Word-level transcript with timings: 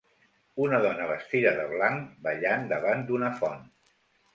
Una 0.67 0.79
dona 0.85 1.11
vestida 1.11 1.53
de 1.61 1.67
blanc 1.75 2.19
ballant 2.27 2.69
davant 2.77 3.09
d'una 3.09 3.35
font. 3.41 3.67